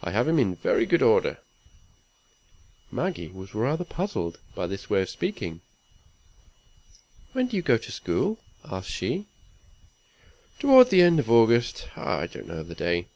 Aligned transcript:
I 0.00 0.12
have 0.12 0.28
him 0.28 0.38
in 0.38 0.54
very 0.54 0.86
good 0.86 1.02
order." 1.02 1.38
Maggie 2.92 3.26
was 3.26 3.52
rather 3.52 3.82
puzzled 3.84 4.38
by 4.54 4.68
this 4.68 4.88
way 4.88 5.02
of 5.02 5.10
speaking. 5.10 5.60
"When 7.32 7.48
do 7.48 7.56
you 7.56 7.62
go 7.62 7.76
to 7.76 7.90
school?" 7.90 8.38
asked 8.64 8.90
she. 8.90 9.26
"Toward 10.60 10.90
the 10.90 11.02
end 11.02 11.18
of 11.18 11.28
August; 11.32 11.88
I 11.96 12.28
don't 12.28 12.46
know 12.46 12.62
the 12.62 12.76
day." 12.76 13.08